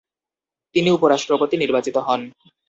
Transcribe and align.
তিনি 0.75 0.89
উপ-রাষ্ট্রপতি 0.95 1.55
নির্বাচিত 1.57 1.95
হন। 2.07 2.21